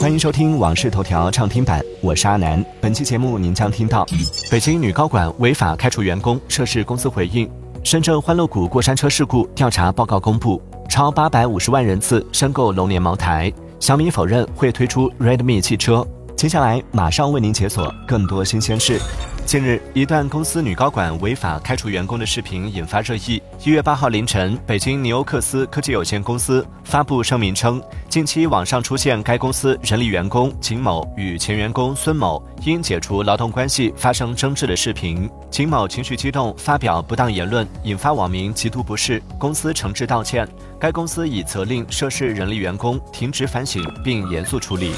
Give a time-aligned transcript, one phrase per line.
[0.00, 2.64] 欢迎收听《往事头条》畅听版，我是阿南。
[2.80, 4.06] 本期节目您将听到：
[4.50, 7.46] 北京女高管违法开除员工，涉事公司回应；
[7.84, 10.58] 深圳欢乐谷过山车事故调查报告公布；
[10.88, 16.02] 超八百五十万人次申购龙年茅台；小米否认会推出 Redmi 汽车。
[16.34, 18.98] 接下来马上为您解锁更多新鲜事。
[19.46, 23.42] 近日，一段公司女高管违法开除员工的视频引发热议。
[23.64, 35.28] 一月八号凌晨，北京尼欧克斯科技有限公司发布声明称，近期网上出现该公司人力员工景某与前员工孙某因解除劳动关系发生争执的视频。
[35.50, 39.20] 景某情绪激动，发表不当言论，引发网民极度不适。
[39.36, 40.46] 公司诚挚道歉，
[40.78, 44.92] 该公司已责令涉事人力员工停职反省并严肃处理。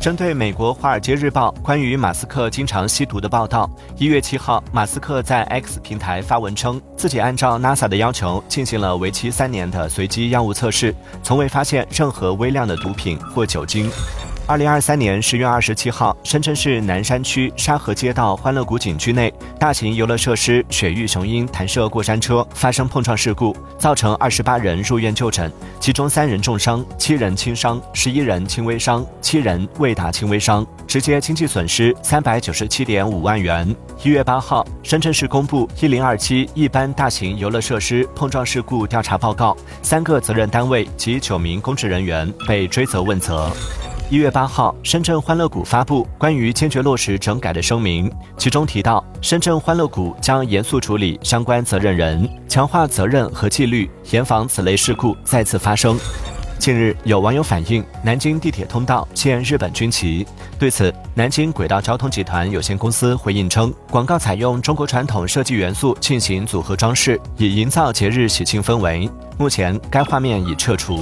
[0.00, 3.68] 针对美国《华尔街日报》关于马斯克经常吸毒的报道，
[3.98, 13.90] 一月七号，马斯克在 X 平台发文称，自己按照 NASA 的要求进行了为期三年的随机药物测试，从未发现任何微量的毒品或酒精。
[14.50, 33.72] 二零二三年十月二十七号，深圳市南山区沙河街道欢乐谷景区内，大型游乐设施雪域雄鹰弹射过山车发生碰撞事故，造成二十八人入院就诊，其中三人重伤，七人轻伤，十一人轻微伤，七人未达轻微伤，直接经济损失三百九十七点五万元。
[34.02, 43.48] 一月八号，深圳市公布一零二七一般大型游乐设施碰撞事故调查报告，三个责任单位及九名公职人员被追责问责。
[44.10, 55.96] 一月八号，深圳欢乐谷发布关于坚决落实整改的声明，其中提到，深圳欢乐谷将严肃处理相关责任人，强化责任和纪律，严防此类事故再次发生。
[56.58, 60.26] 近日，有网友反映南京地铁通道现日本军旗，
[60.58, 69.08] 对此，南京轨道交通集团有限公司回应称，广告采用中国传统设计元素进行组合装饰，以营造节日喜庆氛围。
[69.38, 70.98] 目前，该画面已撤除。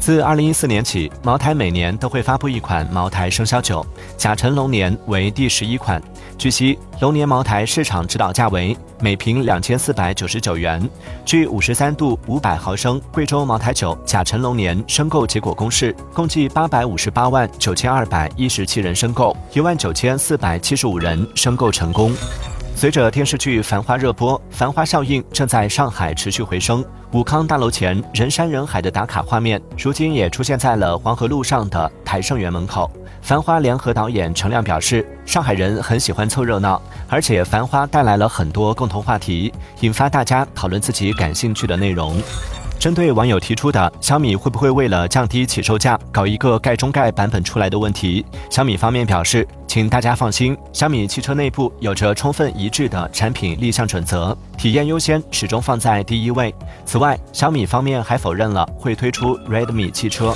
[0.00, 3.84] 自二零一四年起，茅台每年都会发布一款茅台生肖酒，
[4.16, 6.02] 甲辰龙年为第十一款。
[6.38, 10.82] 据悉，龙年茅台市场指导价为每瓶两千四百九十九元。
[11.26, 22.16] 据五十三度五百毫升贵州茅台酒甲辰龙年申购结果公示，共计八百五十八万九千二百一十七人申购，一万九千四百七十五人申购成功。
[22.80, 26.82] 随着电视剧《繁花》热播，繁花效应正在上海持续回升。
[27.12, 32.90] 武康大楼前人山人海的打卡画面，如今也出现在了黄河路上的台盛园门口。
[33.20, 42.16] 繁花联合导演陈亮表示，上海人很喜欢凑热闹，而且繁花带来了很多共同话题，引发大家讨论自己感兴趣的内容。
[42.80, 56.54] 针对网友提出的小米会不会为了降低起售价，搞一个盖中盖版本出来的问题，小米方面表示，请大家放心，小米汽车内部有着充分一致的产品立项准则，体验优先始终放在第一位。
[56.86, 60.34] 此外，小米方面还否认了会推出 Redmi 汽车。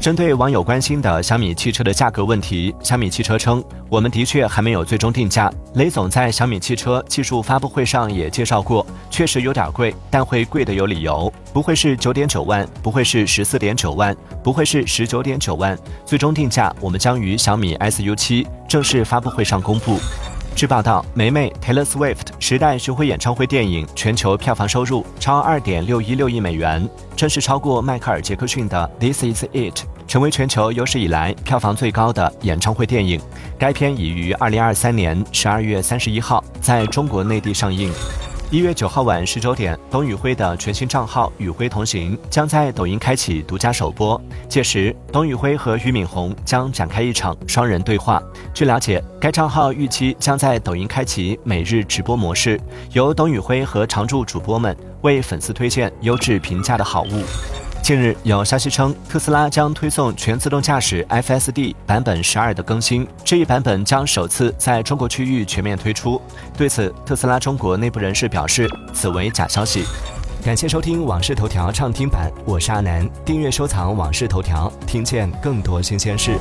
[0.00, 5.52] 针对网友关心的小米汽车的价格问题，小米汽车称，我们的确还没有最终定价。
[5.74, 15.76] 雷总在小米汽车技术发布会上也介绍过，确实有点贵，但会贵的有理由，不会是九点九万，不会是十四点九万，不会是十九点九万。
[16.06, 19.98] 最终定价我们将于小米 SU 七正式发布会上公布。
[20.58, 33.20] 据报道，梅梅 Taylor Swift 时代巡回演唱会电影全球票房收入超二点六一六亿美元，正式超过迈克尔杰克逊的 This Is It，成为全球有史以来票房最高的演唱会电影。
[33.56, 37.92] 该片已于二零二三年十二月三十一号在中国内地上映。
[38.50, 44.18] 一月九号晚十九点，董宇辉的全新账号“宇辉同行”将在抖音开启独家首播。
[44.48, 48.22] 届时，董宇辉和俞敏洪将展开一场双人对话。
[48.54, 52.58] 据了解，该账号预期将在抖音开启每日直播模式，
[52.92, 57.22] 由董宇辉和常驻主播们为粉丝推荐优质平价的好物。
[57.88, 66.20] 近日有消息称，特斯拉将推送全自动驾驶 FSD 版本十二的更新，这一版本将首次在中国区域全面推出。
[66.54, 69.86] 对此，特斯拉中国内部人士表示，此为假消息。
[70.44, 76.38] 感谢收听《往事头条》畅听版，我是阿南，订阅收藏《往事头条》，听见更多新鲜事。